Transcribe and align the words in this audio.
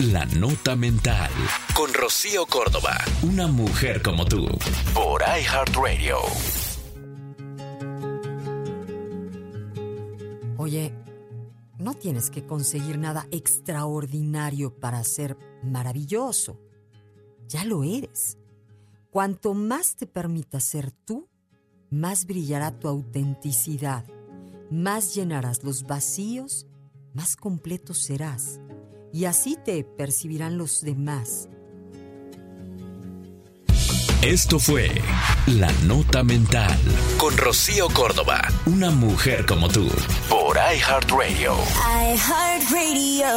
La 0.00 0.24
Nota 0.24 0.76
Mental. 0.76 1.30
Con 1.74 1.92
Rocío 1.92 2.46
Córdoba. 2.46 2.96
Una 3.22 3.46
mujer 3.46 4.00
como 4.00 4.24
tú. 4.24 4.48
Por 4.94 5.20
iHeartRadio. 5.20 6.16
Oye. 10.56 10.94
No 11.78 11.92
tienes 11.92 12.30
que 12.30 12.46
conseguir 12.46 12.98
nada 12.98 13.26
extraordinario 13.30 14.74
para 14.74 15.04
ser 15.04 15.36
maravilloso. 15.62 16.58
Ya 17.46 17.66
lo 17.66 17.84
eres. 17.84 18.38
Cuanto 19.10 19.52
más 19.52 19.96
te 19.96 20.06
permitas 20.06 20.64
ser 20.64 20.92
tú, 20.92 21.28
más 21.90 22.24
brillará 22.24 22.78
tu 22.78 22.88
autenticidad, 22.88 24.06
más 24.70 25.14
llenarás 25.14 25.62
los 25.62 25.82
vacíos, 25.82 26.66
más 27.12 27.36
completo 27.36 27.92
serás. 27.92 28.60
Y 29.12 29.24
así 29.24 29.56
te 29.64 29.84
percibirán 29.84 30.58
los 30.58 30.82
demás. 30.82 31.48
Esto 34.22 34.58
fue 34.58 34.90
La 35.46 35.72
Nota 35.86 36.22
Mental 36.22 36.78
con 37.16 37.34
Rocío 37.38 37.88
Córdoba, 37.88 38.42
una 38.66 38.90
mujer 38.90 39.46
como 39.46 39.66
tú, 39.68 39.88
por 40.28 40.58
iHeartRadio. 40.58 41.54
iHeartRadio. 42.12 43.30